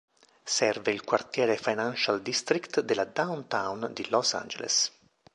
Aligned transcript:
Serve 0.45 0.91
il 0.91 1.03
quartiere 1.03 1.57
Financial 1.57 2.19
District 2.23 2.79
della 2.81 3.03
Downtown 3.05 3.91
di 3.93 4.09
Los 4.09 4.33
Angeles. 4.33 4.91